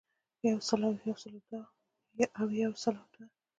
يو 0.49 0.57
سل 0.69 0.81
او 0.87 0.93
يو 0.93 1.03
يو 2.67 2.73
سل 2.83 2.93
او 2.99 3.07
دوه 3.13 3.25